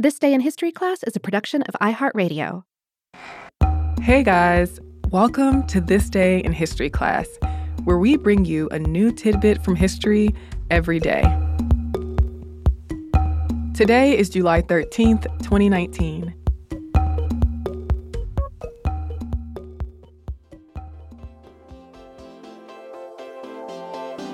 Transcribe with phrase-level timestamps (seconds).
[0.00, 2.62] This Day in History class is a production of iHeartRadio.
[4.00, 4.80] Hey guys,
[5.10, 7.28] welcome to This Day in History class,
[7.84, 10.34] where we bring you a new tidbit from history
[10.70, 11.20] every day.
[13.74, 16.32] Today is July 13th, 2019.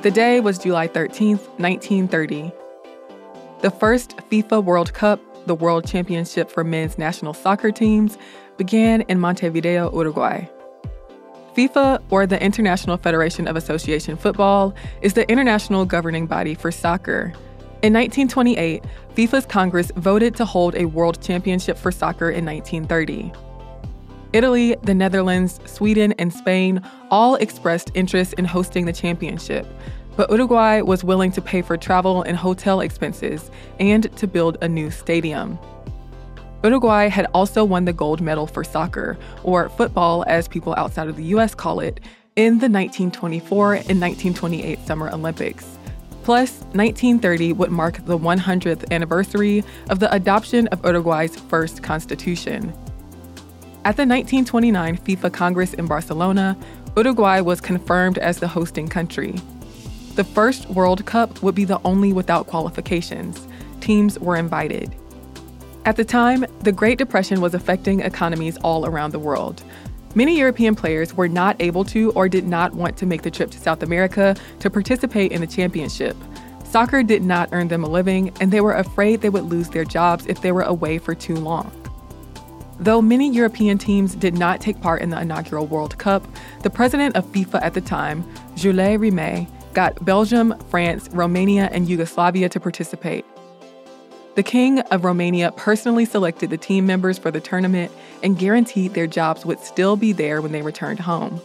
[0.03, 2.53] The day was July 13th, 1930.
[3.63, 8.19] The first FIFA World Cup the World Championship for men's national soccer teams,
[8.57, 10.47] began in Montevideo, Uruguay.
[11.57, 17.33] FIFA, or the International Federation of Association Football, is the international governing body for soccer.
[17.83, 23.33] In 1928, FIFA's Congress voted to hold a World Championship for soccer in 1930.
[24.33, 29.67] Italy, the Netherlands, Sweden, and Spain all expressed interest in hosting the championship,
[30.17, 34.69] but Uruguay was willing to pay for travel and hotel expenses and to build a
[34.69, 35.59] new stadium.
[36.65, 41.17] Uruguay had also won the gold medal for soccer, or football as people outside of
[41.17, 42.01] the US call it,
[42.35, 45.79] in the 1924 and 1928 Summer Olympics.
[46.25, 52.73] Plus, 1930 would mark the 100th anniversary of the adoption of Uruguay's first constitution.
[53.85, 56.57] At the 1929 FIFA Congress in Barcelona,
[56.97, 59.37] Uruguay was confirmed as the hosting country.
[60.17, 63.47] The first World Cup would be the only without qualifications.
[63.83, 64.97] Teams were invited.
[65.85, 69.63] At the time, the Great Depression was affecting economies all around the world.
[70.15, 73.51] Many European players were not able to or did not want to make the trip
[73.51, 76.17] to South America to participate in the championship.
[76.65, 79.85] Soccer did not earn them a living, and they were afraid they would lose their
[79.85, 81.71] jobs if they were away for too long.
[82.81, 86.27] Though many European teams did not take part in the inaugural World Cup,
[86.63, 89.47] the president of FIFA at the time, Jules Rimet,
[89.77, 93.27] got Belgium, France, Romania, and Yugoslavia to participate.
[94.35, 99.07] The King of Romania personally selected the team members for the tournament and guaranteed their
[99.07, 101.43] jobs would still be there when they returned home.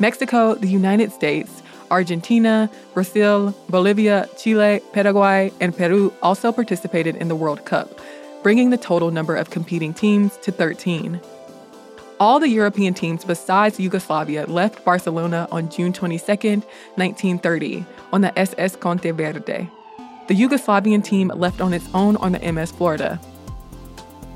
[0.00, 1.62] Mexico, the United States,
[1.92, 8.00] Argentina, Brazil, Bolivia, Chile, Paraguay, and Peru also participated in the World Cup,
[8.42, 11.20] bringing the total number of competing teams to 13.
[12.20, 16.62] All the European teams besides Yugoslavia left Barcelona on June 22,
[16.96, 19.70] 1930, on the SS Conte Verde.
[20.26, 23.20] The Yugoslavian team left on its own on the MS Florida.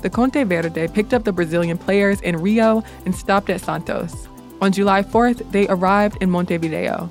[0.01, 4.29] The Conte Verde picked up the Brazilian players in Rio and stopped at Santos.
[4.61, 7.09] On July 4th, they arrived in Montevideo.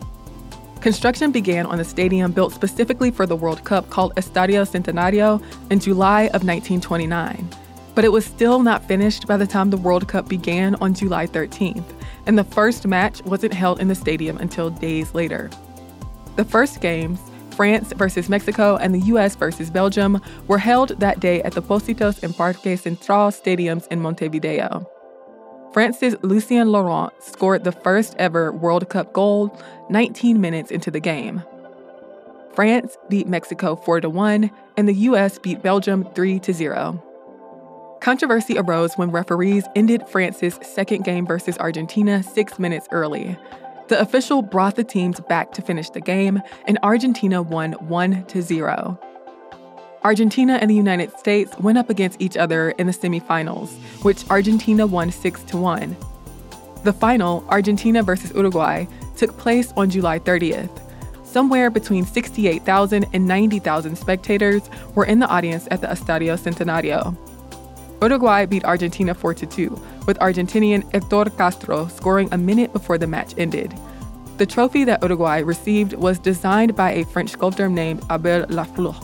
[0.81, 5.81] Construction began on the stadium built specifically for the World Cup called Estadio Centenario in
[5.81, 7.62] July of 1929.
[7.94, 11.26] But it was still not finished by the time the World Cup began on July
[11.26, 11.84] 13th,
[12.26, 15.50] and the first match wasn't held in the stadium until days later.
[16.36, 17.20] The first games,
[17.50, 22.22] France versus Mexico and the US versus Belgium, were held that day at the Pocitos
[22.22, 24.88] and Parque Central stadiums in Montevideo.
[25.72, 29.59] France's Lucien Laurent scored the first ever World Cup goal
[29.91, 31.42] 19 minutes into the game.
[32.54, 37.12] France beat Mexico 4 1, and the US beat Belgium 3 0.
[38.03, 43.39] Controversy arose when referees ended France's second game versus Argentina six minutes early.
[43.87, 48.99] The official brought the teams back to finish the game, and Argentina won 1 0.
[50.03, 53.71] Argentina and the United States went up against each other in the semifinals,
[54.03, 55.97] which Argentina won 6 1.
[56.83, 58.84] The final, Argentina versus Uruguay,
[59.17, 60.77] took place on July 30th.
[61.23, 64.63] Somewhere between 68,000 and 90,000 spectators
[64.97, 67.17] were in the audience at the Estadio Centenario.
[68.03, 73.33] Uruguay beat Argentina 4 2, with Argentinian Hector Castro scoring a minute before the match
[73.39, 73.73] ended.
[74.39, 78.97] The trophy that Uruguay received was designed by a French sculptor named Abel Lafleur.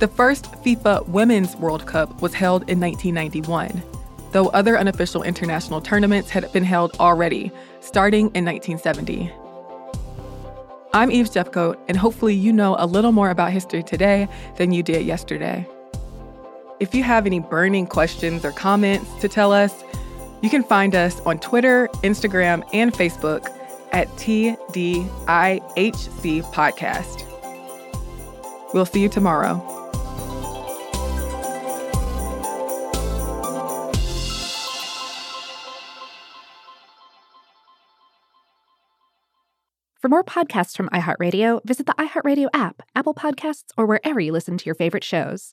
[0.00, 3.80] The first FIFA Women's World Cup was held in 1991,
[4.32, 9.32] though other unofficial international tournaments had been held already, starting in 1970.
[10.92, 14.26] I'm Eves Jeffcoat, and hopefully you know a little more about history today
[14.56, 15.64] than you did yesterday.
[16.80, 19.84] If you have any burning questions or comments to tell us,
[20.42, 23.48] you can find us on Twitter, Instagram, and Facebook
[23.92, 24.56] at TDIHC
[26.52, 27.22] Podcast.
[28.74, 29.70] We'll see you tomorrow.
[40.00, 44.58] For more podcasts from iHeartRadio, visit the iHeartRadio app, Apple Podcasts, or wherever you listen
[44.58, 45.52] to your favorite shows.